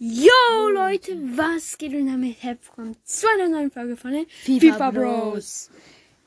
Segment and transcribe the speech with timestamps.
[0.00, 4.92] Yo Leute, was geht und damit herzlich willkommen zu einer neuen Folge von den FIFA,
[4.92, 5.72] Bros.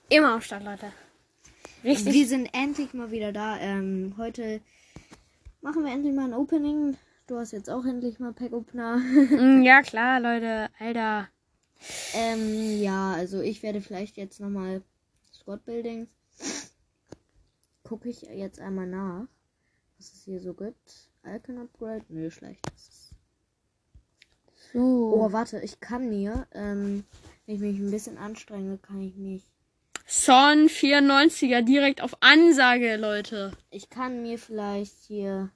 [0.10, 0.92] Immer am Start, Leute.
[1.82, 2.14] Richtig.
[2.14, 3.58] Wir sind endlich mal wieder da.
[3.60, 4.60] Ähm, heute
[5.62, 6.98] machen wir endlich mal ein Opening.
[7.28, 8.98] Du hast jetzt auch endlich mal Pack Opener.
[9.30, 10.70] Mm, ja klar, Leute.
[10.78, 11.30] Alter.
[12.14, 14.82] ähm, ja, also ich werde vielleicht jetzt nochmal
[15.34, 16.10] Squad Buildings.
[17.84, 19.28] Gucke ich jetzt einmal nach,
[19.98, 21.10] was es hier so gibt.
[21.26, 22.04] Icon Upgrade?
[22.10, 22.66] Nö, schlecht.
[22.66, 23.01] Das ist
[24.74, 25.14] So.
[25.16, 27.04] Oh, warte, ich kann mir, ähm,
[27.46, 29.46] wenn ich mich ein bisschen anstrenge, kann ich mich.
[30.06, 33.52] Son 94er direkt auf Ansage, Leute.
[33.70, 35.52] Ich kann mir vielleicht hier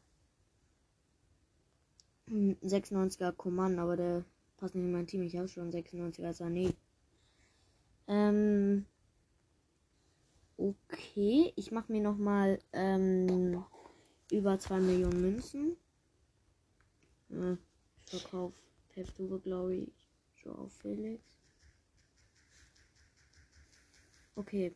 [2.28, 4.26] einen 96er Command, aber der
[4.58, 5.24] passt nicht in mein Team.
[5.24, 6.74] Ich habe schon 96er Sané.
[8.08, 8.86] Ähm.
[10.58, 13.66] Okay, ich mache mir nochmal ähm,
[14.32, 15.76] über 2 Millionen Münzen.
[17.30, 17.58] Äh,
[18.06, 18.65] ich verkaufe
[18.96, 20.10] Pepstube, glaube ich.
[20.38, 21.22] Joao Felix.
[24.36, 24.74] Okay.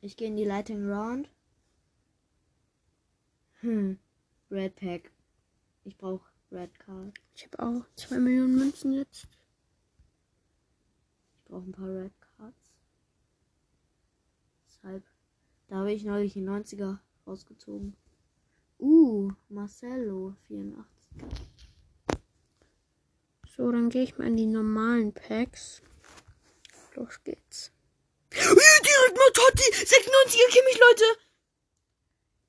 [0.00, 1.30] Ich gehe in die Lighting Round.
[3.60, 3.98] Hm.
[4.50, 5.12] Red Pack.
[5.84, 7.12] Ich brauche Red Card.
[7.34, 9.28] Ich habe auch 2 Millionen Münzen jetzt.
[11.34, 12.72] Ich brauche ein paar Red Cards.
[14.66, 15.04] Deshalb.
[15.68, 17.94] Da habe ich neulich die 90er rausgezogen.
[18.78, 21.59] Uh, Marcelo, 84.
[23.60, 25.82] So, dann gehe ich mal in die normalen Packs.
[26.94, 27.70] Los geht's.
[28.32, 29.70] Direkt mal Totti!
[29.84, 31.04] 96er Kimmich, Leute!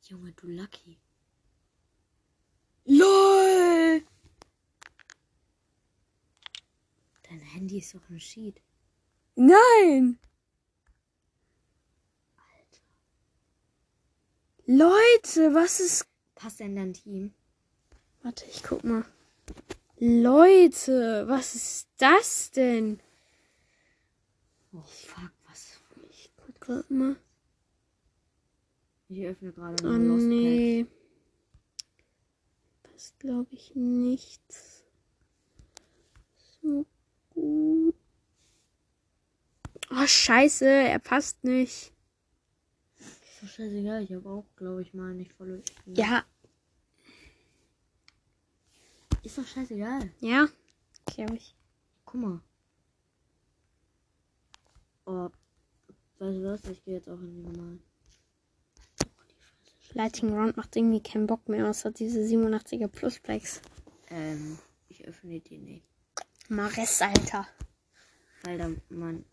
[0.03, 1.01] Junge, du Lucky.
[2.85, 4.03] LOL!
[7.23, 8.61] Dein Handy ist doch ein Sheet.
[9.35, 10.17] Nein!
[14.65, 16.05] Leute, was ist.
[16.35, 17.33] Passt in dein Team?
[18.23, 19.03] Warte, ich guck mal.
[20.03, 22.99] Leute, was ist das denn?
[24.73, 25.79] Oh fuck, was?
[26.09, 27.15] Ich guck grad mal.
[29.09, 30.87] Ich öffne gerade Oh mein Lost nee.
[32.81, 34.41] Passt, glaube ich, nicht.
[36.63, 36.87] So
[37.29, 37.93] gut.
[39.91, 41.93] Oh, scheiße, er passt nicht.
[42.97, 43.07] Pack.
[43.41, 45.61] Doch scheißegal, ich habe auch, glaube ich, mal nicht voll.
[45.85, 46.25] Ja,
[49.31, 50.11] Ist doch scheißegal.
[50.19, 50.45] ja.
[51.07, 51.55] Okay, hab ich.
[52.03, 52.41] Guck mal.
[55.05, 55.29] Oh.
[56.19, 56.65] Weißt du was?
[56.65, 57.81] Ich gehe jetzt auch in die normalen.
[59.93, 63.61] Lighting Round macht irgendwie keinen Bock mehr, außer diese 87er Plus Packs.
[64.09, 64.59] Ähm,
[64.89, 65.85] ich öffne die nicht.
[66.49, 67.47] Mares, Alter.
[68.43, 69.23] Weil da man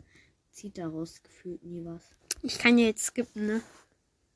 [0.49, 2.03] zieht daraus gefühlt nie was.
[2.41, 3.61] Ich kann ja jetzt skippen, ne?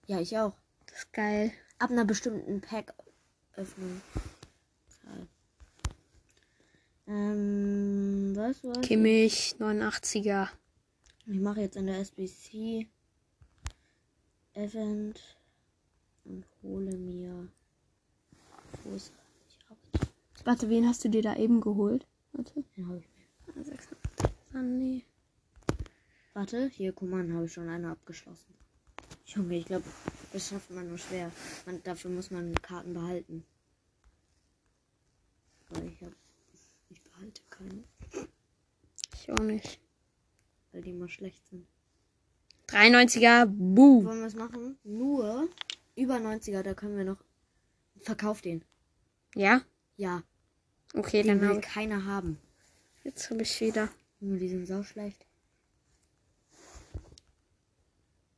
[0.07, 0.57] Ja, ich auch.
[0.87, 1.53] Das ist geil.
[1.79, 2.93] Ab einer bestimmten Pack
[3.53, 4.01] öffnen.
[7.07, 8.61] Ähm, was?
[8.81, 10.49] Kimmich, 89er.
[11.25, 12.87] Ich mache jetzt in der SBC
[14.53, 15.19] Event
[16.25, 17.47] und hole mir.
[18.83, 19.23] Wo ist er?
[19.49, 20.09] Ich habe
[20.45, 22.05] Warte, wen hast du dir da eben geholt?
[22.33, 22.63] Warte.
[22.75, 23.61] den habe ich mir.
[23.61, 23.99] Ah, 600.
[24.53, 25.01] Ah.
[26.33, 28.53] Warte, hier, guck mal, habe ich schon eine abgeschlossen.
[29.25, 29.85] Junge, ich glaube,
[30.31, 31.31] das schafft man nur schwer.
[31.65, 33.45] Man, dafür muss man Karten behalten.
[35.69, 36.15] Aber ich habe.
[37.53, 38.27] Ich behalte keine,
[39.13, 39.79] Ich auch nicht.
[40.71, 41.67] weil die immer schlecht sind.
[42.67, 44.03] 93er, Buh.
[44.05, 44.77] Wollen wir es machen?
[44.83, 45.47] Nur
[45.95, 47.23] über 90er, da können wir noch.
[48.01, 48.63] Verkauf den.
[49.35, 49.61] Ja?
[49.97, 50.23] Ja,
[50.95, 51.65] Okay, den dann will ich.
[51.65, 52.39] keiner haben.
[53.03, 53.89] Jetzt habe ich wieder.
[54.19, 55.25] Nur die sind sau schlecht.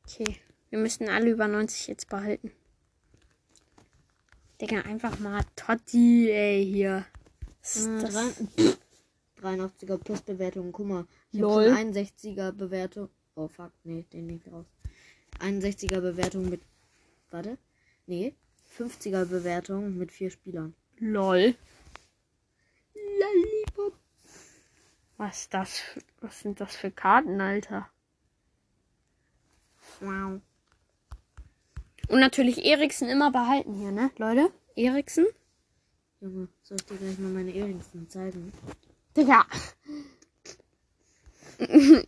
[0.07, 0.37] Okay.
[0.69, 2.51] Wir müssen alle über 90 jetzt behalten.
[4.61, 7.05] Digga, einfach mal Totti, ey, hier.
[7.61, 8.77] Was ist Äh, das?
[9.45, 10.71] drei- 83er plus Bewertung.
[10.71, 11.05] Guck mal.
[11.31, 11.65] Ich habe Lol.
[11.67, 13.09] schon 61er Bewertung.
[13.35, 14.65] Oh fuck, nee, den ich raus.
[15.39, 16.61] 61er Bewertung mit.
[17.31, 17.57] Warte.
[18.07, 18.33] Nee.
[18.77, 20.73] 50er Bewertung mit vier Spielern.
[20.99, 21.55] LOL.
[22.93, 23.93] Lollipop.
[25.17, 25.79] Was ist das?
[25.79, 27.89] für- Was sind das für Karten, Alter?
[30.01, 30.41] Wow.
[32.09, 34.51] Und natürlich Eriksen immer behalten hier, ne, Leute?
[34.75, 35.25] Eriksen?
[36.21, 38.51] Junge, soll ich dir gleich mal meine Earrings zeigen?
[39.15, 39.45] Digga.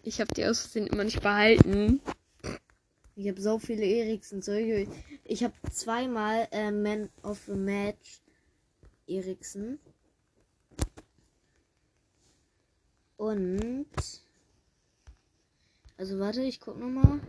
[0.04, 2.02] Ich habe die aus Versehen immer nicht behalten.
[3.16, 4.42] Ich habe so viele Eriksen.
[4.42, 4.88] Solche.
[5.24, 8.22] Ich habe zweimal äh, Man of the Match
[9.08, 9.80] Eriksen.
[13.16, 13.88] Und.
[15.98, 17.22] Also warte, ich guck nochmal.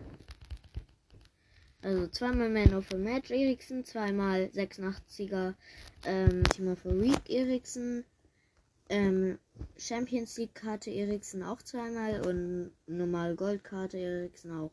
[1.80, 5.54] Also zweimal Man of the Match Eriksen, zweimal 86er
[6.04, 8.04] ähm, Team of the Week Eriksen,
[8.88, 9.38] Ähm,
[9.76, 14.72] Champions League Karte Eriksen auch zweimal und normal Goldkarte Eriksen auch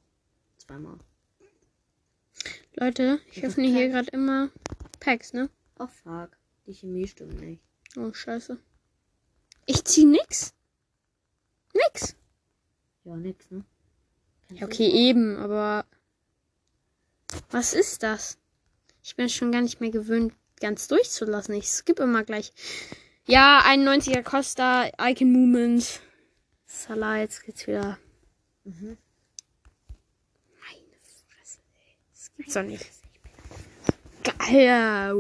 [0.58, 0.98] zweimal.
[2.76, 4.50] Leute, ich öffne hier kein- gerade immer
[5.00, 5.50] Packs, ne?
[5.80, 7.62] Oh fuck, die Chemie stimmt nicht.
[7.98, 8.58] Oh, scheiße.
[9.66, 10.54] Ich zieh nix.
[11.74, 12.16] Nix.
[13.04, 13.64] Ja, nix, ne?
[14.48, 15.86] Kennst Ja, okay, eben, aber.
[17.50, 18.38] Was ist das?
[19.04, 21.56] Ich bin schon gar nicht mehr gewöhnt, ganz durchzulassen.
[21.56, 22.54] Ich skippe immer gleich.
[23.28, 26.00] Ja, 91er Costa, Icon Movement.
[26.68, 27.98] Salah, jetzt geht's wieder.
[28.64, 29.00] Mhm.
[30.60, 31.96] Meine Fresse, ey.
[32.12, 32.86] Das gibt's doch nicht.
[34.24, 35.14] Geil, ja.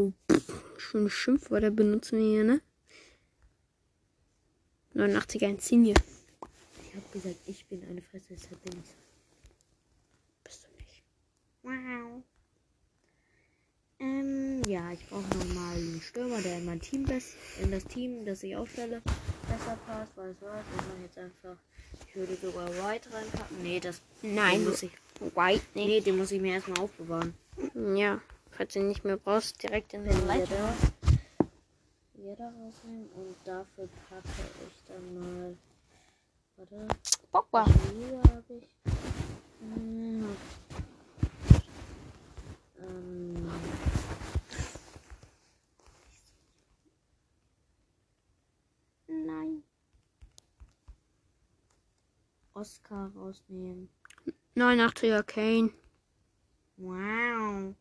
[0.78, 2.62] Schon Schimpfwörter benutzen wir hier, ne?
[4.94, 5.96] 89er Insigne.
[6.84, 8.96] Ich hab gesagt, ich bin eine Fresse, deshalb bin ich so.
[10.44, 11.04] Bist du nicht.
[11.64, 12.24] Wow.
[14.00, 18.26] Ähm, ja, ich brauche nochmal einen Stürmer, der in mein Team best, in das Team,
[18.26, 19.02] das ich aufstelle,
[19.48, 20.16] besser passt.
[20.18, 20.64] Weißt du was?
[20.76, 21.58] Ich mache jetzt einfach.
[22.08, 23.64] Ich würde sogar White reinpacken.
[23.64, 24.92] Nee, das Nein, den muss ich.
[25.36, 27.34] White Nee, den muss ich mir erstmal aufbewahren.
[27.96, 28.22] Ja,
[28.52, 30.74] falls du ihn nicht mehr brauchst, direkt in den Wenn Leiter.
[32.38, 34.28] da rausnehmen und dafür packe
[34.68, 35.58] ich dann mal.
[36.58, 36.88] Warte.
[37.32, 37.66] Pogba.
[37.94, 38.68] Liga habe ich.
[39.62, 40.36] Hm.
[42.88, 43.50] Ähm.
[49.08, 49.64] Nein.
[52.54, 53.90] Oscar rausnehmen.
[54.56, 55.72] 89er Kane.
[56.78, 57.76] Wow.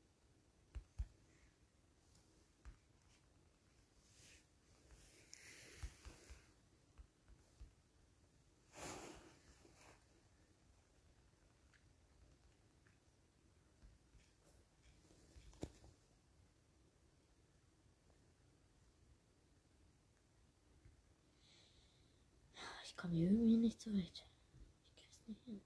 [22.94, 24.24] Ich komme hier irgendwie nicht zurecht.
[24.94, 25.60] Ich krieg's nicht hin.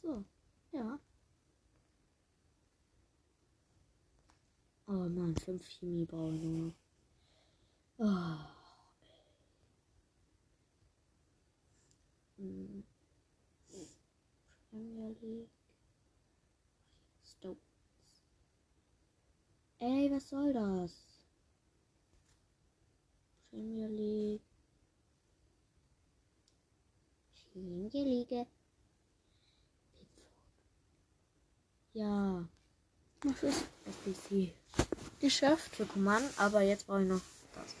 [0.00, 0.24] So,
[0.72, 0.98] ja.
[4.86, 6.74] Oh Mann, fünf Chemie ich nur.
[7.98, 8.38] Oh.
[12.38, 12.84] Hm.
[14.70, 15.50] Premier League.
[17.22, 17.60] Stokes.
[19.78, 21.11] Ey, was soll das?
[23.52, 24.40] Premier League.
[27.52, 28.46] Premier League.
[31.92, 32.48] Ja,
[33.22, 34.54] Was ist SBC.
[35.20, 35.76] geschafft?
[35.76, 37.20] Für Command, aber jetzt brauche ich noch
[37.54, 37.76] das.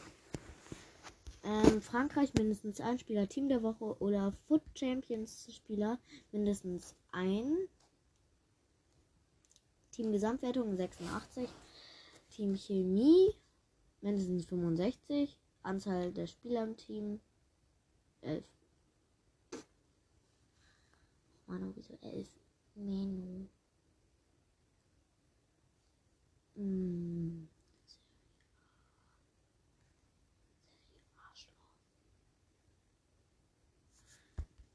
[1.42, 5.98] Ähm, Frankreich mindestens ein Spieler Team der Woche oder Foot Champions Spieler
[6.32, 7.56] mindestens ein.
[9.92, 11.48] Team Gesamtwertung 86.
[12.28, 13.34] Team Chemie
[14.02, 15.38] mindestens 65.
[15.62, 17.20] Anzahl der Spieler im Team
[18.22, 18.44] 11.
[21.46, 22.28] Manu, wieso 11?
[22.74, 23.46] Menü.
[26.54, 27.48] Mm.
[31.16, 31.74] Arschloch.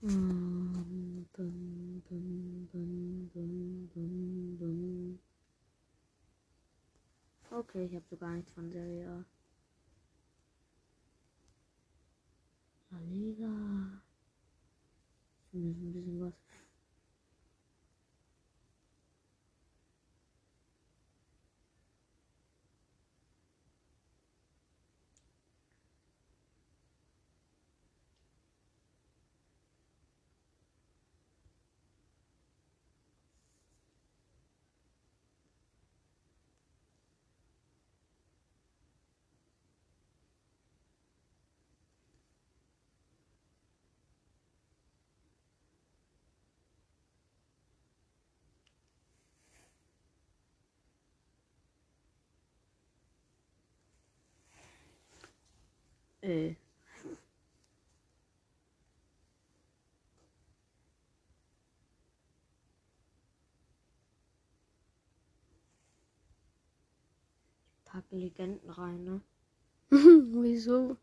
[0.01, 5.19] Mm, bum, bum, bum, bum, bum, bum.
[7.49, 9.36] Okay, ich habe sogar nichts von Serie A.
[13.07, 14.01] La Liga.
[15.51, 16.46] Zumindest ein bisschen was.
[56.27, 56.55] Äh.
[67.69, 69.21] Ich packe Legenden rein, ne?
[69.89, 70.97] Wieso?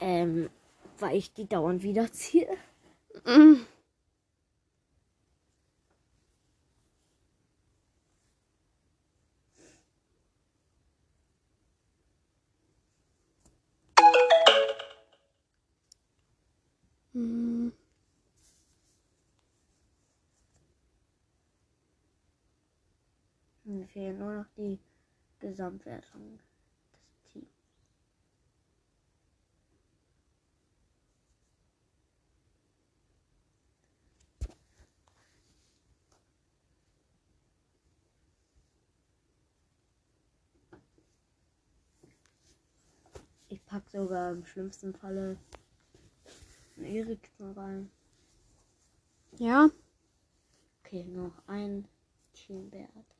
[0.00, 0.50] Ähm,
[0.98, 2.48] weil ich die dauernd wiederziehe.
[3.24, 3.60] Mm.
[23.86, 24.78] Fehlen nur noch die
[25.38, 27.46] Gesamtwertung des Teams.
[43.48, 45.36] Ich pack sogar im schlimmsten Falle
[46.76, 47.90] einen Eriksen rein.
[49.38, 49.70] Ja.
[50.84, 51.88] Okay, noch ein
[52.32, 53.11] Teamwert.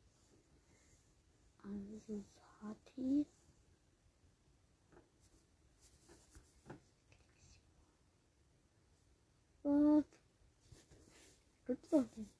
[1.64, 2.24] Also
[2.60, 3.26] Fati.
[9.62, 10.04] Was?
[11.66, 12.30] Gibt's doch nicht.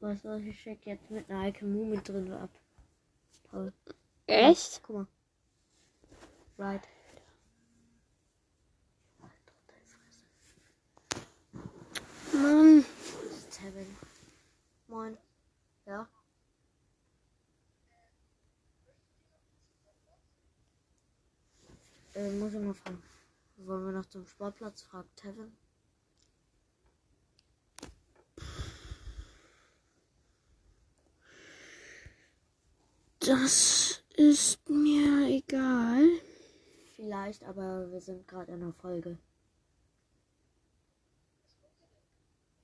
[0.00, 2.50] Was soll ich check jetzt mit einer Alchemie mit drin ab?
[3.50, 3.72] Paul.
[4.26, 4.80] Echt?
[4.82, 5.06] Guck mal.
[6.58, 6.86] Right.
[12.42, 12.84] Mann.
[13.50, 13.96] Seven.
[14.88, 15.16] Moin.
[15.86, 16.06] Ja.
[22.14, 23.02] Äh, muss ich mal fragen.
[23.58, 24.82] Wollen wir noch zum Sportplatz?
[24.82, 25.56] fragt Tevin.
[33.20, 36.06] Das ist mir egal.
[36.94, 39.18] Vielleicht, aber wir sind gerade in der Folge.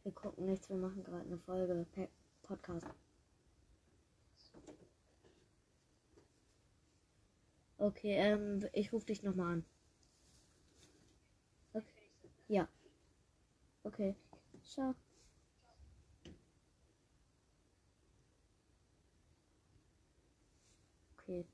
[0.04, 2.08] Wir gucken nichts, wir machen gerade eine Folge per
[2.42, 2.86] Podcast.
[7.78, 9.64] Okay, ähm, ich rufe dich nochmal an.
[11.72, 12.10] Okay.
[12.48, 12.68] Ja.
[13.84, 14.16] Okay.
[14.62, 14.94] Ciao.
[21.16, 21.46] Okay.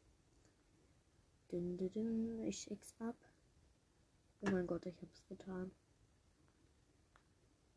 [1.50, 2.44] Dün, dün, dün.
[2.44, 3.16] Ich schick's ab.
[4.42, 5.70] Oh mein Gott, ich hab's getan.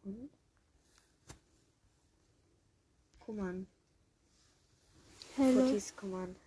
[0.03, 0.40] Und?
[3.31, 3.65] Command.
[5.37, 5.61] Hello.
[5.61, 6.37] Footies Command.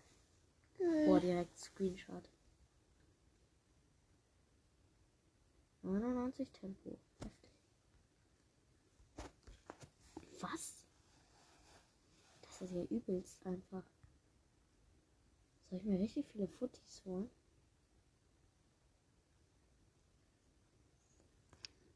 [1.06, 2.28] Boah, direkt Screenshot.
[5.82, 6.98] 99 Tempo.
[7.22, 7.50] Heftig.
[10.40, 10.84] Was?
[12.42, 13.84] Das ist ja übelst einfach.
[15.70, 17.30] Soll ich mir richtig viele Footies holen?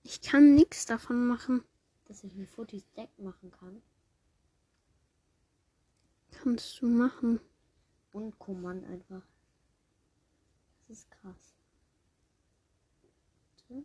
[0.03, 1.63] Ich kann nichts davon machen.
[2.07, 3.83] Dass ich ein Footies Deck machen kann?
[6.43, 7.41] Kannst du machen.
[8.13, 9.23] Und Command einfach.
[10.87, 11.55] Das ist krass.
[13.69, 13.85] Warte.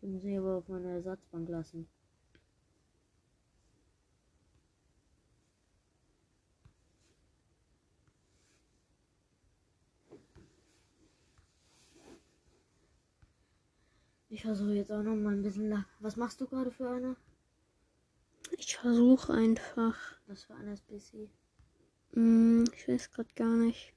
[0.00, 1.86] Die muss ich aber auf meine Ersatzbank lassen.
[14.28, 15.68] Ich versuche jetzt auch noch mal ein bisschen.
[15.68, 17.16] La Was machst du gerade für eine?
[18.56, 19.96] Ich versuche einfach.
[20.26, 21.30] Was für eine SBC?
[22.14, 23.94] Hm, ich weiß gerade gar nicht.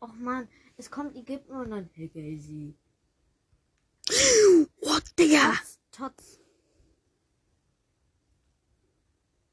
[0.00, 0.46] Och man,
[0.76, 2.76] es kommt Ägypten und dann Hegazy.
[5.18, 5.52] Digga?
[5.52, 6.38] Tots, Tots.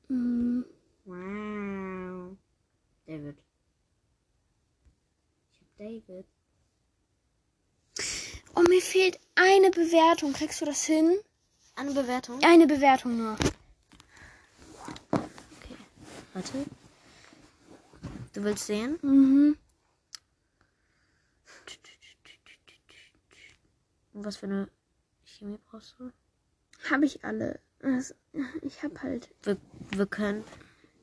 [0.10, 0.66] Hm,
[1.06, 2.38] Wow.
[3.08, 3.38] David.
[5.52, 6.26] Ich hab David.
[8.56, 10.34] oh, mir fehlt eine Bewertung.
[10.34, 11.18] Kriegst du das hin?
[11.76, 12.42] Eine Bewertung?
[12.44, 13.34] Eine Bewertung nur.
[15.12, 15.78] Okay.
[16.34, 16.66] Warte.
[18.34, 18.98] Du willst sehen?
[19.02, 19.58] Mhm.
[24.14, 24.70] Und was für eine
[25.36, 26.12] Chemie brauchst du?
[26.90, 27.60] Habe ich alle.
[27.82, 28.14] Also,
[28.62, 29.30] ich habe halt.
[29.44, 29.58] Wir,
[29.92, 30.44] wir können.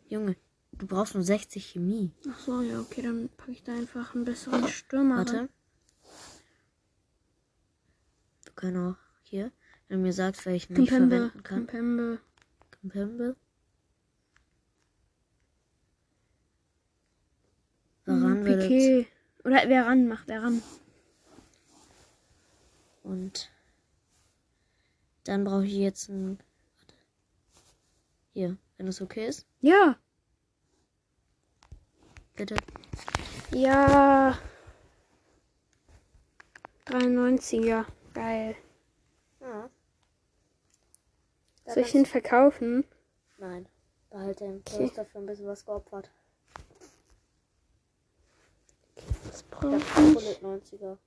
[0.09, 0.37] Junge,
[0.73, 2.12] du brauchst nur 60 Chemie.
[2.29, 5.19] Ach so, ja, okay, dann packe ich da einfach einen besseren Stürmer.
[5.19, 5.27] rein.
[5.27, 5.49] Warte.
[8.45, 9.53] Wir können auch hier,
[9.89, 11.17] wenn du mir sagst, welchen ich Kimpembe.
[11.17, 11.67] verwenden kann.
[11.67, 12.21] Kimpembe.
[12.71, 13.37] Kimpembe.
[18.05, 19.07] Waran würde Piquet.
[19.45, 20.62] Oder wer ran macht, wer ran.
[23.03, 23.51] Und
[25.25, 26.38] dann brauche ich jetzt ein.
[26.38, 26.95] Warte.
[28.33, 29.97] Hier, wenn es okay ist, Ja.
[32.35, 32.57] bitte.
[33.52, 34.38] Ja.
[36.87, 37.85] 93er.
[38.14, 38.57] Geil.
[39.41, 39.71] Ja.
[41.67, 42.85] Soll ich ihn verkaufen?
[43.38, 43.67] Nein.
[44.11, 44.76] Behalte den Okay.
[44.79, 46.11] Kurs dafür ein bisschen was geopfert.
[49.25, 49.83] Was Ich brauche ich?
[49.85, 50.99] 190er.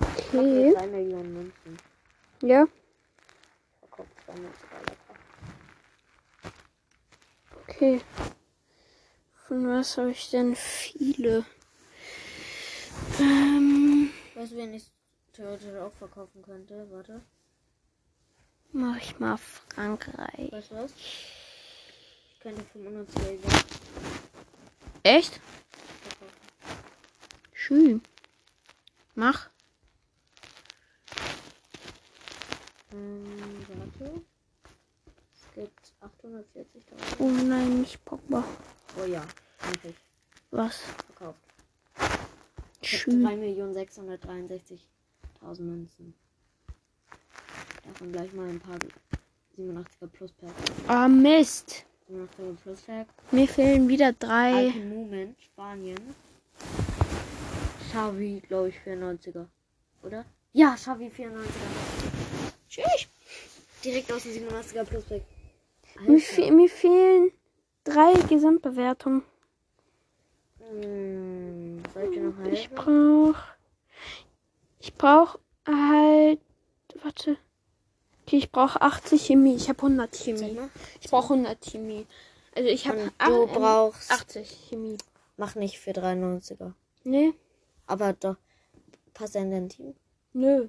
[0.00, 0.72] Okay.
[0.74, 1.78] 3 Millionen Münzen.
[2.42, 2.66] Ja.
[3.80, 5.16] Verkauft 290er locker.
[7.68, 8.00] Okay.
[9.46, 11.44] Von was habe ich denn viele?
[13.20, 14.90] Ähm, Weißt du, wen ich
[15.32, 16.86] theoretisch auch verkaufen könnte?
[16.90, 17.20] Warte.
[18.72, 20.50] mach ich mal Frankreich.
[20.52, 20.92] Weißt du was?
[20.96, 23.64] Ich könnte 95er Yvonne
[25.02, 25.40] Echt?
[26.02, 26.36] verkaufen.
[27.52, 28.02] Schön.
[29.14, 29.51] Mach.
[32.92, 33.24] Ähm,
[33.68, 34.22] warte.
[35.34, 37.16] Es gibt 840.000.
[37.18, 38.44] Oh nein, nicht Pogba.
[39.00, 39.24] Oh ja,
[39.66, 39.96] endlich.
[40.50, 40.80] Was?
[41.06, 41.40] Verkauft.
[42.82, 43.26] Ich hab Schön.
[43.26, 46.14] 3.663.000 Münzen.
[47.84, 48.78] Davon gleich mal ein paar
[49.58, 50.50] 87er Plus Pack.
[50.88, 51.84] Ah, Mist.
[52.10, 53.06] 87er Plus Pack.
[53.30, 54.66] Mir fehlen wieder drei.
[54.66, 56.14] Alten Moment, Spanien.
[57.88, 59.46] Xavi, glaube ich, 94er.
[60.02, 60.24] Oder?
[60.52, 62.52] Ja, Xavi 94er.
[62.72, 63.06] Tschüss.
[63.84, 65.22] Direkt aus dem 87er Plus Pack.
[66.06, 67.30] Mir, fe mir fehlen
[67.84, 69.22] drei Gesamtbewertungen.
[70.58, 71.82] Hm,
[72.50, 73.36] ich brauch.
[74.80, 76.40] Ich brauch halt.
[77.02, 77.36] Warte.
[78.22, 79.54] Okay, ich brauch 80 Chemie.
[79.56, 80.58] Ich habe 100 Zeig Chemie.
[81.02, 82.06] Ich brauch 100 Chemie.
[82.56, 84.10] Also ich habe du brauchst.
[84.10, 84.96] 80 Chemie.
[85.36, 86.72] Mach nicht für 93er.
[87.04, 87.34] Nee,
[87.86, 88.36] Aber doch.
[89.12, 89.94] Passt er in dein Team?
[90.32, 90.68] nö.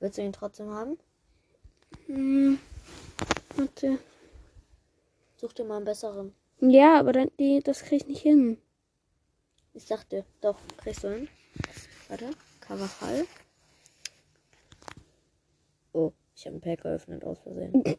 [0.00, 0.98] Willst du ihn trotzdem haben?
[2.06, 2.58] Hm.
[3.56, 3.98] Warte.
[5.36, 6.34] Such dir mal einen besseren.
[6.60, 8.58] Ja, aber dann, die, das krieg ich nicht hin.
[9.72, 11.28] Ich dachte, doch, kriegst du hin.
[12.08, 12.30] Warte,
[12.60, 13.26] Carvajal.
[15.92, 17.84] Oh, ich habe ein Pack geöffnet aus Versehen.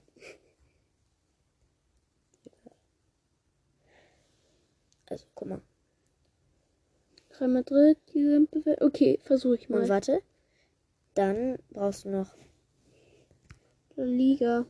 [5.08, 5.62] Also, guck mal.
[7.38, 8.88] Real Madrid, Gesamtbewertung.
[8.88, 9.90] Okay, versuche ich Und mal.
[9.90, 10.22] warte.
[11.14, 12.36] Dann brauchst du noch.
[13.96, 14.66] Liga.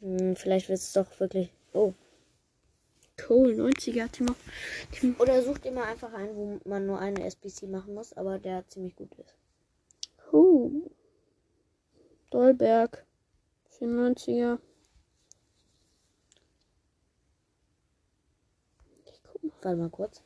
[0.00, 1.52] Hm, vielleicht willst du doch wirklich.
[1.72, 1.92] Oh.
[3.28, 4.10] Cool, 90er.
[4.10, 4.34] Team
[4.92, 8.38] Team Oder such dir mal einfach einen, wo man nur eine SBC machen muss, aber
[8.38, 9.34] der ziemlich gut ist.
[10.32, 10.70] Oh.
[12.30, 13.06] Dolberg.
[13.78, 14.58] 94er.
[19.04, 19.52] Ich guck mal.
[19.62, 20.22] Warte mal kurz.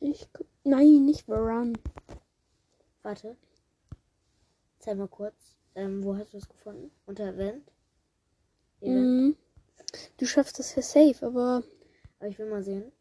[0.00, 0.46] Ich guck.
[0.64, 1.78] Nein, nicht Varan.
[3.02, 3.36] Warte.
[4.78, 5.56] Zeig mal kurz.
[5.74, 6.90] Ähm, wo hast du es gefunden?
[7.06, 7.70] Unter Event?
[8.80, 8.96] Event.
[9.04, 9.36] Mhm.
[10.16, 11.62] Du schaffst das ja safe, aber
[12.18, 12.92] Aber ich will mal sehen.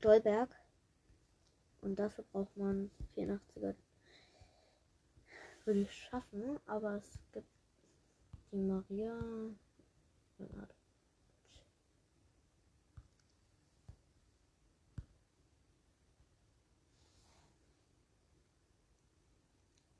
[0.00, 0.48] Dolberg.
[1.82, 3.74] Und dafür braucht man 84er.
[5.64, 7.48] Würde ich schaffen, aber es gibt
[8.52, 9.18] die Maria.
[10.38, 10.75] Bernhard.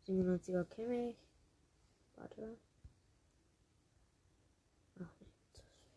[0.07, 1.16] 97er Kimmich.
[2.14, 2.57] Warte.
[5.01, 5.90] Ach, nicht so schwer.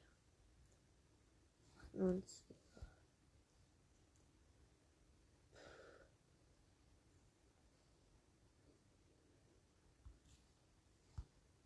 [1.94, 2.56] 98.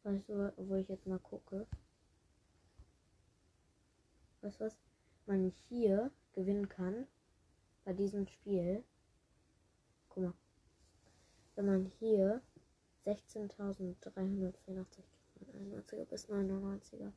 [0.03, 1.65] Weißt du, wo ich jetzt mal gucke?
[4.41, 4.77] Weißt du was?
[5.25, 7.07] Man hier gewinnen kann
[7.85, 8.83] bei diesem Spiel.
[10.09, 10.33] Guck mal.
[11.55, 12.41] Wenn man hier
[13.05, 13.45] 16.384
[15.33, 17.11] von 91er bis 99er.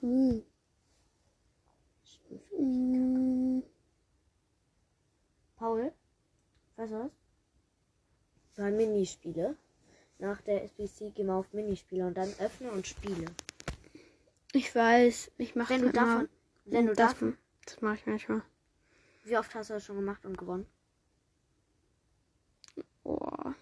[0.00, 0.42] hm.
[2.58, 3.62] Mm,
[5.56, 5.92] Paul,
[6.76, 7.10] weißt du was?
[8.56, 9.56] Bei Minispiele.
[10.18, 13.26] Nach der SBC gehen wir auf Minispiele und dann öffne und spiele.
[14.52, 16.28] Ich weiß, ich mache Wenn du davon,
[16.64, 18.42] wenn du das, davon, das mache ich manchmal.
[19.24, 20.66] wie oft hast du das schon gemacht und gewonnen?
[23.02, 23.52] Oh.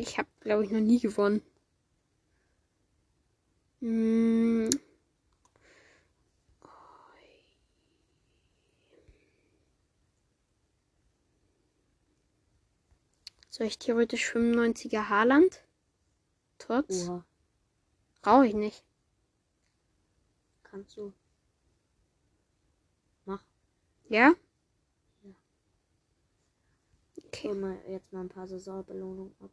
[0.00, 1.42] Ich habe, glaube ich, noch nie gewonnen.
[3.82, 4.70] Hm.
[13.50, 15.62] Soll ich theoretisch 95er Haarland?
[16.56, 17.08] Trotz?
[17.08, 17.26] Oha,
[18.22, 18.82] Brauche ich nicht.
[20.62, 21.12] kannst du.
[23.26, 23.44] Mach.
[24.08, 24.32] Ja?
[25.22, 25.34] Ja.
[27.26, 27.48] Okay.
[27.48, 29.50] Hol mal jetzt mal ein paar Saisonbelohnungen ab.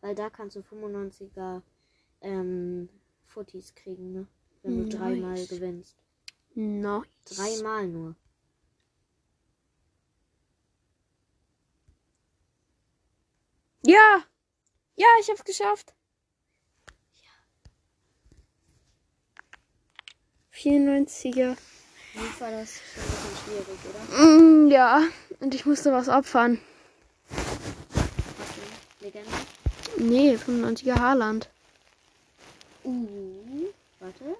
[0.00, 1.62] Weil da kannst du 95er
[2.20, 2.88] ähm,
[3.26, 4.26] Footies kriegen, ne?
[4.62, 5.48] Wenn du dreimal Nice.
[5.48, 5.96] gewinnst.
[6.54, 7.06] Nice.
[7.24, 8.14] Dreimal nur.
[13.84, 14.24] Ja.
[14.96, 15.94] Ja, ich hab's geschafft.
[20.52, 21.56] 94er.
[22.14, 24.26] Wie war das schon ein bisschen schwierig, oder?
[24.26, 25.02] Mm, ja.
[25.40, 26.60] Und ich musste was opfern.
[27.30, 29.12] Denn?
[29.12, 29.30] Legende?
[29.98, 31.48] Nee, 95er Haarland.
[32.84, 33.66] Uh,
[33.98, 34.36] warte.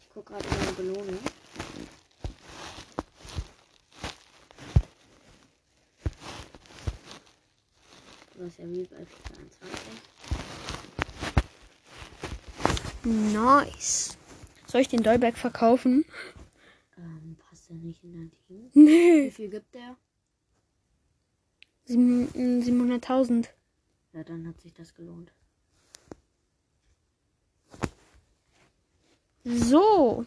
[0.00, 1.18] Ich guck gerade meine Belohnung.
[8.36, 9.34] Du hast ja wie bei FIFA
[13.04, 13.32] 21.
[13.34, 14.16] Nice.
[14.66, 16.04] Soll ich den Dolberg verkaufen?
[16.96, 18.70] Ähm, passt er nicht in dein Team?
[18.74, 19.26] Nee.
[19.26, 19.96] Wie viel gibt der?
[21.84, 23.48] Sieben- mm, 700.000.
[24.18, 25.32] Ja, dann hat sich das gelohnt.
[29.44, 30.26] So.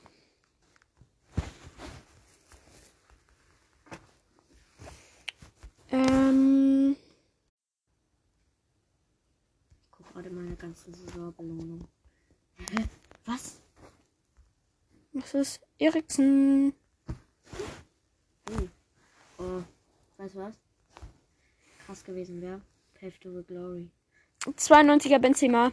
[5.90, 6.96] Ähm,
[9.82, 11.86] Ich guck gerade meine ganzen Saisonbelohnung.
[12.70, 12.88] Hä?
[13.26, 13.60] Was?
[15.12, 16.74] was ist Eriksen?
[18.50, 18.68] Uh.
[19.38, 19.64] Oh,
[20.16, 20.56] weißt du was?
[21.86, 22.62] Krass gewesen wäre.
[23.02, 23.90] To the Glory.
[24.46, 25.72] 92er Benzema.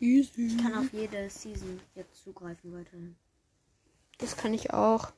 [0.00, 0.46] Easy.
[0.46, 3.16] Ich kann auf jede Season jetzt zugreifen weiterhin.
[4.16, 5.12] Das kann ich auch.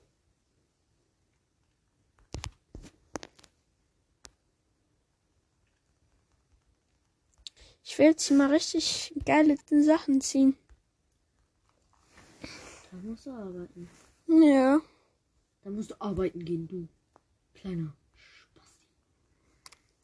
[7.85, 10.57] Ich will jetzt hier mal richtig geile Sachen ziehen.
[12.91, 13.89] Da musst du arbeiten.
[14.27, 14.81] Ja.
[15.63, 16.89] Da musst du arbeiten gehen, du.
[17.55, 17.95] Kleiner.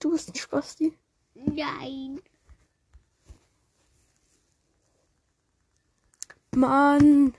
[0.02, 0.98] Du bist ein Spasti.
[1.34, 2.20] Nein.
[6.56, 7.32] Mann.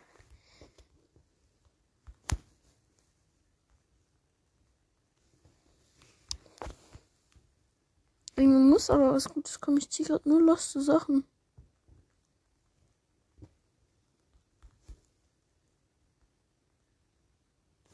[8.37, 9.79] Irgendwann muss aber was Gutes kommen.
[9.79, 11.25] Ich ziehe gerade nur loste Sachen.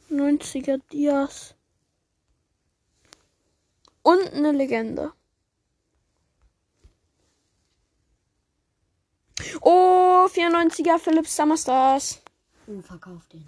[0.10, 1.56] Neunziger Dias.
[4.10, 5.14] Und eine Legende.
[9.62, 12.20] Oh, 94er Philips Summerstars.
[12.66, 13.48] Oh, verkauf den.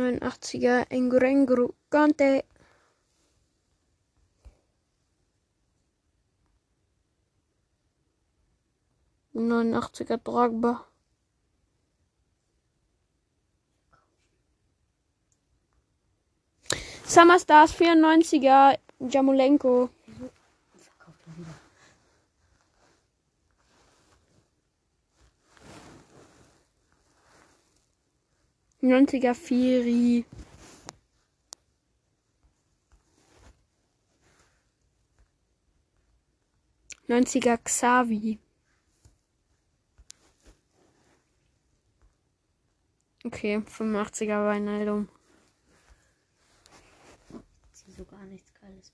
[0.00, 2.44] Neunundachtziger Engurenguru Gante.
[9.34, 10.86] Neunundachtziger Drogba.
[17.04, 19.90] Summer Stars 94er Jamolenko.
[28.82, 30.24] 90er Feri.
[37.06, 38.38] Neunziger Xavi.
[43.24, 45.08] Okay, 85er Weinaldum.
[47.64, 48.92] Ich ziehe so gar nichts Geiles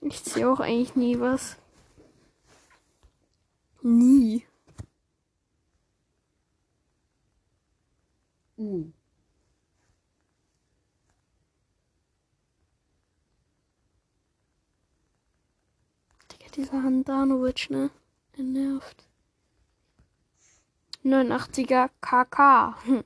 [0.00, 0.10] mehr.
[0.10, 1.56] Ich ziehe auch eigentlich nie was.
[3.82, 4.46] Nie.
[8.60, 8.92] Uh.
[16.30, 17.90] Digga, dieser Handanovic, ne?
[18.36, 19.08] Der nervt.
[21.02, 22.76] 89er KK.
[22.84, 23.04] Hm.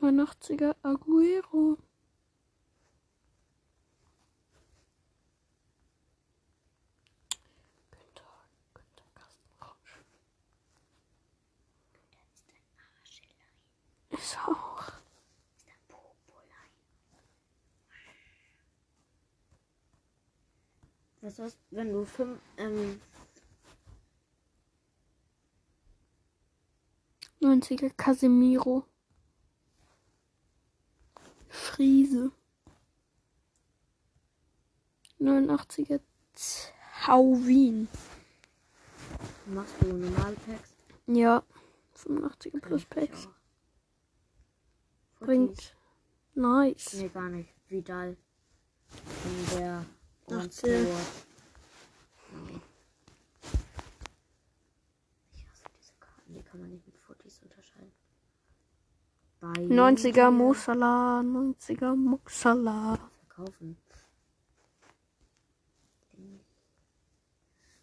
[0.00, 1.76] Neunundachtziger Aguero.
[14.10, 14.92] Ist auch.
[21.20, 21.56] Weißt du was?
[21.70, 23.00] Wenn du fünf, ähm,
[27.40, 28.84] 90er Casemiro.
[31.48, 32.32] Friese.
[35.20, 36.00] 89er
[37.06, 37.88] Hauwin.
[39.46, 40.74] machst du normale Packs?
[41.06, 41.42] Ja.
[41.96, 43.28] 85er plus Packs.
[45.20, 45.74] Bringt
[46.34, 46.94] Nice.
[46.94, 47.52] Nee, gar nicht.
[47.68, 48.16] Vidal.
[48.88, 49.84] Von der.
[55.32, 56.34] Ich hasse diese Karten.
[56.34, 57.92] Die kann man nicht mit Fotos unterscheiden.
[59.37, 62.98] Bei 90er Mosala, 90er Mosala.
[63.26, 63.76] Verkaufen.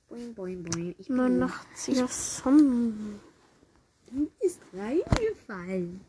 [0.09, 0.95] Boing, boing, boing.
[0.97, 3.19] Ich bin 89er Son.
[4.07, 6.01] Du bist reingefallen.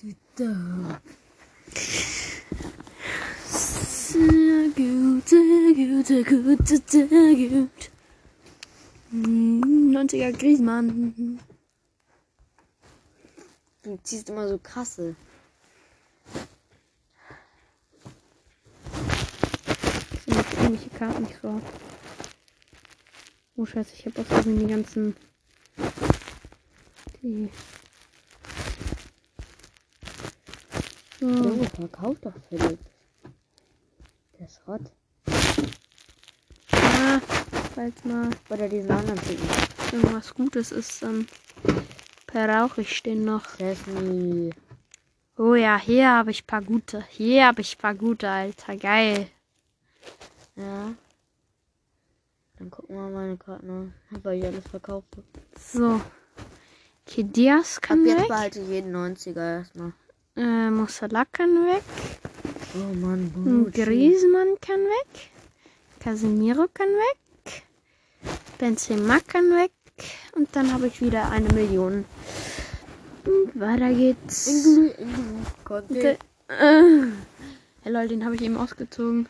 [0.00, 1.00] Du doof.
[3.46, 7.90] Sehr gut, sehr gut, sehr gut, sehr gut.
[9.10, 11.38] Hm, 90er Griezmann.
[13.84, 15.14] Du ziehst immer so krasse.
[20.14, 21.60] Ich mag irgendwelche Karten nicht so.
[23.56, 25.14] Oh scheiße, ich habe aus Versehen die ganzen.
[27.20, 27.50] Die.
[31.20, 31.26] So.
[31.26, 32.78] Oh, verkauf doch Philipp.
[34.38, 34.90] Der Schrott.
[36.72, 37.20] Ja,
[37.74, 39.46] falls mal Oder diesen anderen Typen.
[39.92, 41.28] irgendwas Gutes ist, dann
[42.34, 43.44] brauche ich den noch.
[45.38, 47.04] Oh ja, hier habe ich paar gute.
[47.08, 48.76] Hier habe ich paar gute, Alter.
[48.76, 49.28] Geil.
[50.56, 50.92] Ja.
[52.58, 55.06] Dann gucken wir mal meine Karten an, weil ich alles verkaufe.
[55.58, 56.00] So.
[57.06, 58.28] Okay, Diaz Ab kann jetzt weg.
[58.28, 59.92] behalte ich jeden 90er erstmal.
[60.36, 61.82] Äh, Musala kann weg.
[62.74, 63.82] Oh Mann, Gucci.
[63.82, 65.30] Griezmann kann weg.
[66.00, 67.62] Casemiro kann weg.
[68.58, 69.72] Benzema kann weg.
[70.34, 72.04] Und dann habe ich wieder eine Million.
[73.54, 74.46] Weiter geht's.
[74.46, 74.90] Ingulu.
[75.64, 76.18] Conte.
[76.48, 77.06] Äh,
[77.82, 79.28] hey lol, den habe ich eben ausgezogen.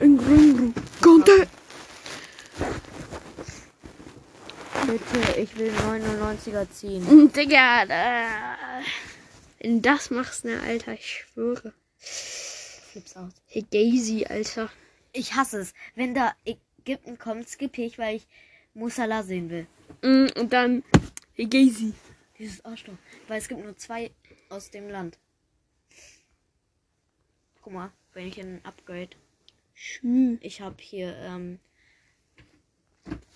[0.00, 0.72] Ingru,
[1.02, 1.46] Conte.
[4.86, 7.32] Bitte, ich will 99er ziehen.
[7.32, 8.54] Digga, da,
[9.58, 11.72] wenn du das machst, ne, Alter, ich schwöre.
[11.98, 13.32] Flips aus.
[13.46, 14.70] Hey Daisy, Alter.
[15.12, 15.74] Ich hasse es.
[15.96, 18.28] Wenn da Ägypten kommt, skippe ich, weil ich
[18.74, 19.66] Musala sehen will.
[20.02, 20.84] Mm, Und dann,
[21.34, 21.94] hey Daisy.
[22.38, 22.96] Dieses Arschloch.
[23.28, 24.10] Weil es gibt nur zwei
[24.50, 25.18] aus dem Land.
[27.62, 29.16] Guck mal, wenn ich ein Upgrade.
[29.74, 30.38] Schü.
[30.40, 31.58] Ich habe hier ähm,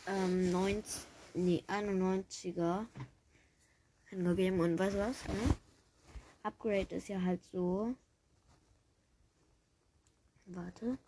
[0.07, 2.87] ähm, 90, nee, 91er
[4.07, 5.27] hingegeben und weißt du was?
[5.29, 5.57] Ne?
[6.43, 7.95] Upgrade ist ja halt so.
[10.47, 10.99] Warte.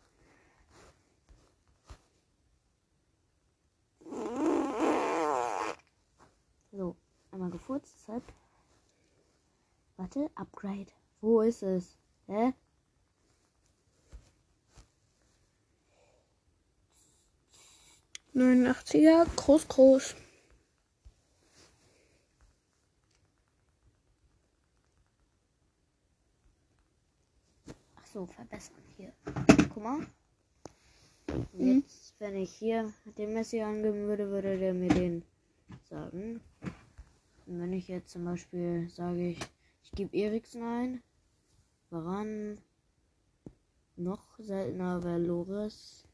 [6.71, 6.97] So,
[7.33, 8.23] einmal gefurzt, deshalb.
[9.97, 10.93] Warte, Upgrade.
[11.21, 11.97] Wo ist es?
[12.27, 12.53] Hä?
[18.35, 20.15] er 89er, groß, groß.
[27.97, 29.13] Ach so, verbessern hier.
[29.75, 30.07] Guck mal.
[31.53, 35.23] Jetzt, wenn ich hier den Messi angeben würde, würde der mir den
[35.89, 36.41] sagen.
[37.53, 39.39] Und wenn ich jetzt zum Beispiel sage, ich,
[39.85, 41.03] ich gebe Eriksen ein.
[41.91, 42.57] Waran?
[43.97, 46.09] Noch seltener Loris.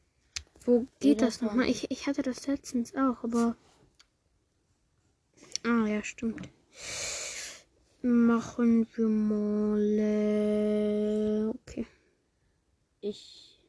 [0.65, 1.69] Wo geht das das nochmal?
[1.69, 3.55] Ich, ich hatte das letztens auch, aber.
[5.63, 6.49] Ah, ja, stimmt.
[8.01, 9.79] Machen wir mal.
[9.97, 11.87] äh, Okay.
[12.99, 13.61] Ich.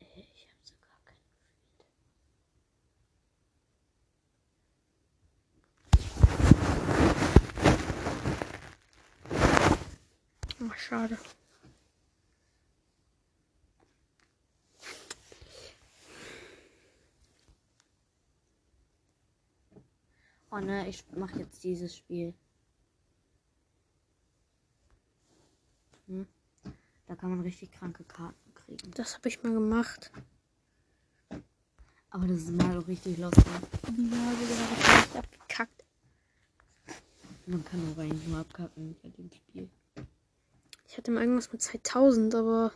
[0.00, 0.04] Äh,
[0.34, 1.16] Ich habe sogar kein.
[10.64, 11.18] Oh, schade.
[20.50, 22.34] Oh ne, ich mache jetzt dieses Spiel.
[26.06, 26.26] Hm?
[27.06, 28.90] Da kann man richtig kranke Karten kriegen.
[28.92, 30.12] Das habe ich mal gemacht.
[32.10, 33.44] Aber das ist mal auch richtig lustig.
[33.96, 35.84] Ja, echt abgekackt.
[37.46, 39.68] Man kann auch eigentlich nur abkacken bei dem Spiel.
[40.92, 42.70] Ich hatte mal irgendwas mit 2000, aber.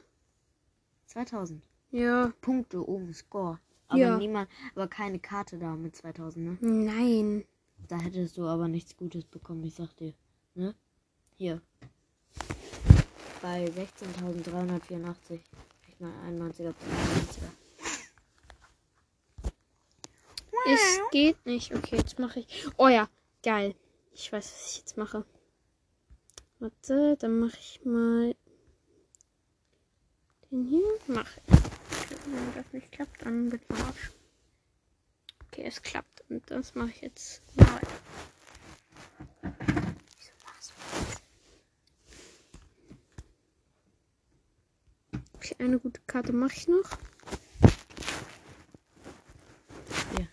[1.05, 2.33] 2000 Ja.
[2.41, 3.61] Punkte oben, Score.
[3.89, 4.17] Aber Ja.
[4.17, 6.59] niemand, aber keine Karte da mit 2000, ne?
[6.63, 7.45] Nein.
[7.89, 10.15] Da hättest du aber nichts Gutes bekommen, ich sag dir.
[10.55, 10.75] Ne?
[11.37, 11.61] Hier.
[13.43, 15.41] Bei 16.384.
[15.87, 17.51] Ich 91er, 91er.
[20.65, 21.75] Es geht nicht.
[21.75, 22.67] Okay, jetzt mache ich.
[22.79, 23.11] Oh ja,
[23.43, 23.75] geil.
[24.15, 25.27] Ich weiß, was ich jetzt mache.
[26.59, 28.35] Warte, dann mache ich mal
[30.51, 30.83] den hier.
[31.07, 31.55] Mache ich.
[32.27, 34.11] Wenn das nicht klappt, dann wird man Arsch.
[35.47, 36.25] Okay, es klappt.
[36.31, 37.81] Und das mache ich jetzt mal.
[45.35, 46.91] Okay, eine gute Karte mache ich noch.
[50.19, 50.27] Ja.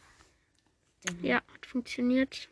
[1.22, 2.50] Ja, hat funktioniert.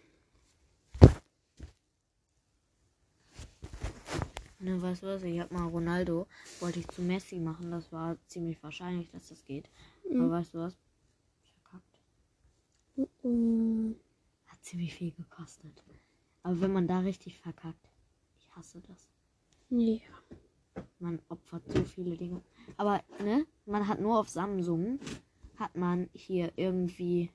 [4.62, 5.24] Ne, weißt du was?
[5.24, 6.28] Ich hab mal Ronaldo,
[6.60, 7.72] wollte ich zu Messi machen.
[7.72, 9.68] Das war ziemlich wahrscheinlich, dass das geht.
[10.08, 10.22] Mhm.
[10.22, 10.78] Aber weißt du was?
[11.64, 12.00] Verkackt.
[13.24, 13.96] Oh.
[14.46, 15.84] Hat ziemlich viel gekostet.
[16.44, 17.90] Aber wenn man da richtig verkackt,
[18.38, 19.10] ich hasse das.
[19.70, 20.00] Ja.
[21.00, 22.42] Man opfert so viele Dinge.
[22.78, 23.48] Aber, ne?
[23.66, 25.00] Man hat nur auf Samsung,
[25.58, 27.32] hat man hier irgendwie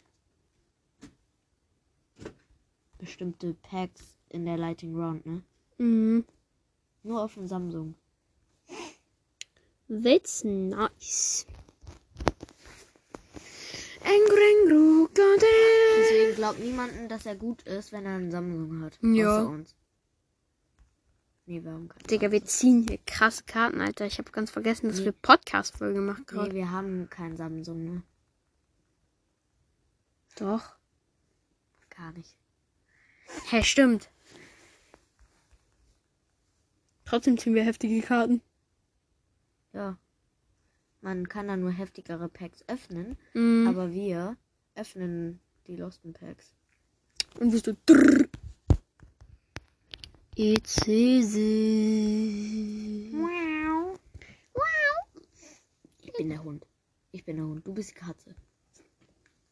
[2.98, 5.42] bestimmte Packs in der Lighting Round, ne?
[5.78, 6.24] Mhm.
[7.06, 7.94] Nur auf dem Samsung.
[9.88, 11.46] That's nice.
[15.14, 18.98] Deswegen glaubt niemanden, dass er gut ist, wenn er einen Samsung hat.
[19.02, 19.38] Ja.
[19.42, 19.74] Außer uns.
[21.46, 22.06] Nee, haben keinen.
[22.08, 24.04] Digga, wir ziehen hier krasse Karten, Alter.
[24.06, 25.04] Ich habe ganz vergessen, dass Nee.
[25.06, 26.54] wir Podcast-Folge gemacht Nee, gerade.
[26.56, 28.02] wir haben keinen Samsung, ne?
[30.40, 30.74] Doch.
[31.90, 32.36] Gar nicht.
[33.50, 34.10] Hä, stimmt.
[37.06, 38.42] Trotzdem ziehen wir heftige Karten.
[39.72, 39.96] Ja.
[41.00, 43.68] Man kann da nur heftigere Packs öffnen, Mhm.
[43.68, 44.36] aber wir
[44.74, 46.52] öffnen die Losten Packs.
[47.38, 47.74] Und wirst du.
[47.86, 48.28] Drrr.
[50.36, 51.36] ECC.
[55.98, 56.66] Ich bin der Hund.
[57.12, 57.66] Ich bin der Hund.
[57.66, 58.34] Du bist die Katze.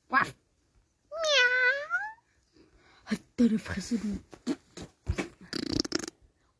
[0.08, 0.34] Waff.
[3.06, 4.18] Halt deine Fresse, du.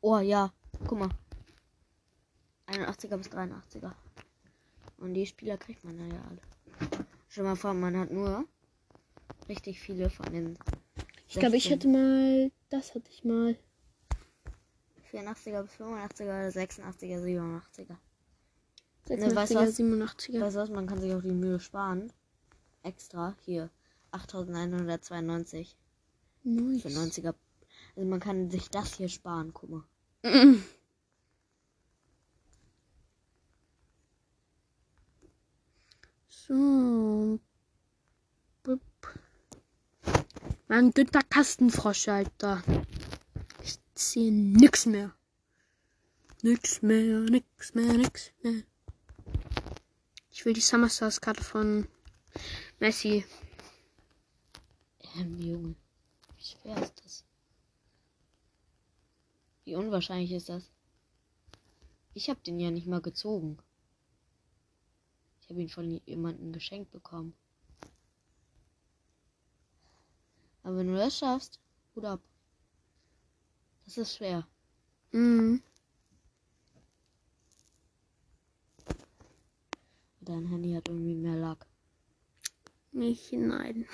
[0.03, 0.53] Oh ja,
[0.87, 1.11] guck mal.
[2.67, 3.93] 81er bis 83er.
[4.99, 6.41] Und die Spieler kriegt man ja alle.
[7.29, 8.47] Stell mal vor, man hat nur
[9.49, 10.59] richtig viele von den
[11.29, 11.79] Ich glaube, ich 16.
[11.79, 12.53] hatte mal.
[12.71, 13.57] Das hatte ich mal.
[15.13, 17.97] 84er bis 85er, 86er, 87er.
[19.07, 19.79] 86er, weißt du was?
[19.79, 20.41] 87er.
[20.41, 22.13] Weißt du was, man kann sich auch die Mühe sparen.
[22.83, 23.71] Extra, hier.
[24.11, 25.77] 8192
[26.43, 26.85] für Nice.
[26.85, 27.35] 90er.
[27.97, 29.85] Also man kann sich das hier sparen, guck mal.
[36.29, 37.39] So.
[38.63, 38.81] Bup.
[40.67, 42.63] Mein dütter Kastenfrosch, Alter.
[43.63, 45.15] Ich ziehe nix mehr.
[46.41, 48.63] Nix mehr, nix mehr, nix mehr.
[50.31, 51.87] Ich will die Summer Stars Karte von
[52.81, 53.27] Messi.
[55.19, 55.75] Ähm, Junge.
[56.39, 57.25] Wie schwer ist das?
[59.65, 60.71] Wie unwahrscheinlich ist das?
[62.13, 63.59] Ich habe den ja nicht mal gezogen.
[65.41, 67.35] Ich habe ihn von jemandem geschenkt bekommen.
[70.63, 71.61] Aber wenn du das schaffst,
[71.95, 72.21] Hut ab.
[73.85, 74.47] Das ist schwer.
[75.13, 75.63] Mhm.
[80.21, 81.67] Dein Handy hat irgendwie mehr Lack.
[82.93, 83.87] Nicht hinein.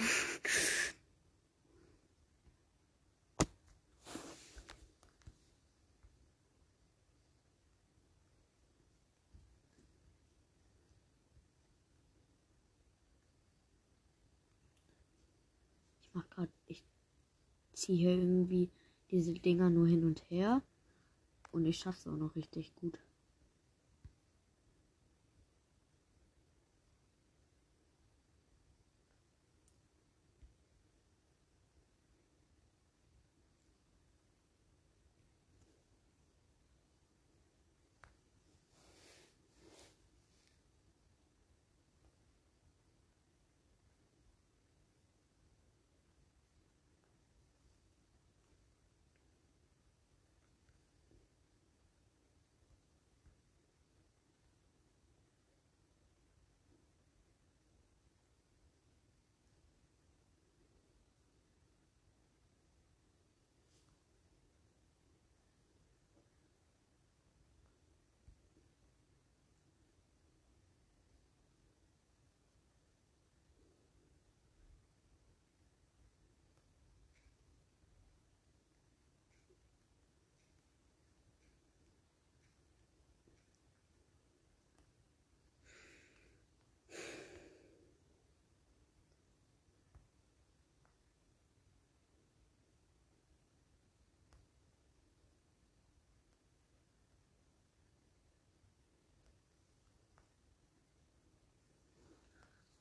[16.10, 16.82] Ich mach grad, ich
[17.72, 18.68] ziehe hier irgendwie
[19.12, 20.60] diese Dinger nur hin und her.
[21.52, 22.98] Und ich schaff's auch noch richtig gut.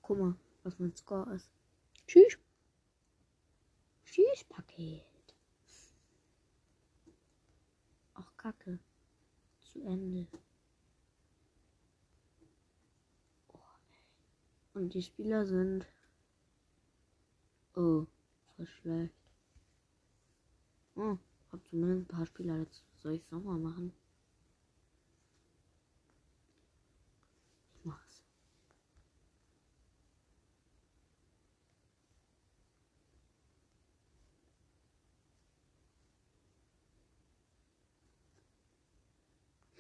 [0.10, 1.52] Guck mal, was mein Score ist.
[2.08, 2.40] Tschüss.
[4.06, 5.36] Tschüss, Paket.
[8.16, 8.80] Ach, Kacke.
[9.62, 10.26] Zu Ende.
[14.74, 15.86] Und die Spieler sind.
[17.76, 18.08] Oh,
[18.56, 19.14] voll schlecht.
[20.96, 21.20] Oh,
[21.52, 22.58] hab zumindest ein paar Spieler.
[22.58, 23.94] Jetzt soll ich es nochmal machen.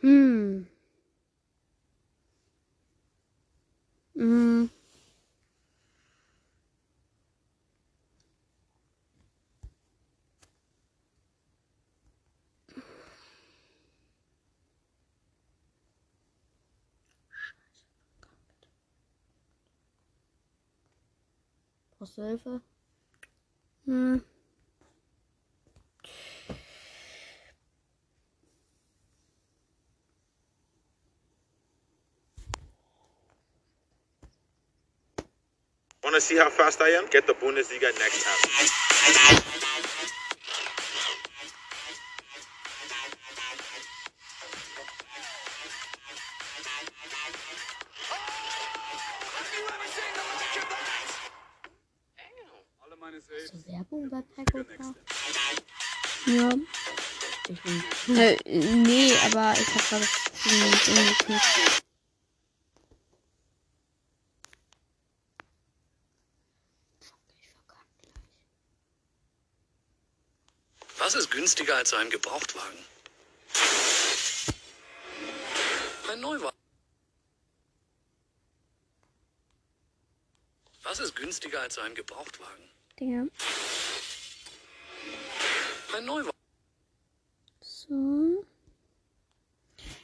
[0.01, 0.67] Hm.
[4.15, 4.69] Hm.
[21.97, 22.61] Brauchst du Hilfe?
[23.85, 24.21] Hm.
[36.03, 37.07] Want to see how fast I am?
[37.09, 38.25] Get the Bundesliga next
[53.29, 53.51] Saves.
[53.51, 54.95] du Werbung bei Pekka?
[56.25, 56.55] Ja.
[57.47, 57.83] Ich bin.
[58.15, 61.81] Äh, nee, aber ich hab gerade das umgeknickt.
[67.37, 68.13] Ich verkackt gleich.
[70.97, 72.77] Was ist günstiger als ein Gebrauchtwagen?
[76.11, 76.55] Ein Neuwagen.
[80.83, 82.63] Was ist günstiger als ein Gebrauchtwagen?
[82.99, 83.25] Digga.
[85.97, 86.37] Ein Neuwagen.
[87.61, 88.45] So.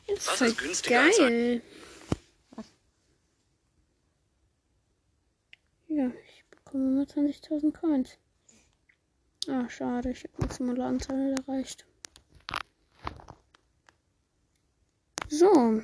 [0.07, 1.61] Ist Was ist günstiger als geil.
[5.89, 8.17] Ja, ich bekomme nur 20.000 Coins.
[9.47, 11.85] Ah, schade, ich habe maximale Anzahl erreicht.
[15.27, 15.81] So,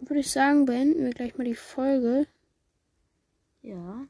[0.00, 2.26] würde ich sagen, beenden wir gleich mal die Folge.
[3.62, 4.06] Ja.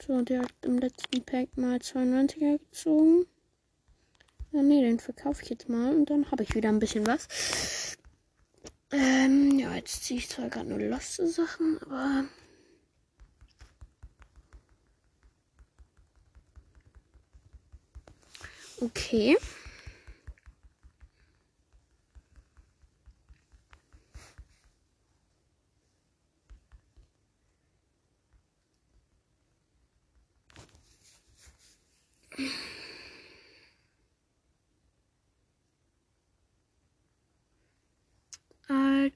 [0.00, 3.26] So, der hat im letzten Pack mal 92er gezogen.
[4.52, 7.98] Ja, nee, den verkaufe ich jetzt mal und dann habe ich wieder ein bisschen was.
[8.90, 12.24] Ähm, ja, jetzt ziehe ich zwar gerade nur loste Sachen, aber.
[18.80, 19.36] Okay.
[38.70, 39.12] Alter,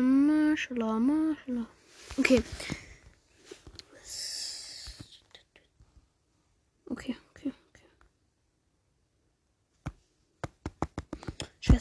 [0.00, 1.66] Maschallah.
[2.18, 2.42] Okay.
[6.90, 7.52] Okay, okay, okay.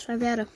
[0.06, 0.48] Scheiß Werde.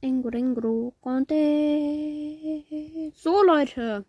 [0.00, 2.64] Ingro, Ingro, Conte.
[3.14, 4.04] So, Leute.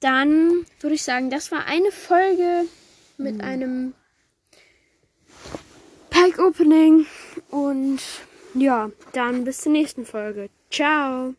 [0.00, 2.64] Dann würde ich sagen, das war eine Folge
[3.18, 3.94] mit einem
[6.08, 7.06] Pack Opening.
[7.50, 8.00] Und
[8.54, 10.48] ja, dann bis zur nächsten Folge.
[10.70, 11.34] Ciao.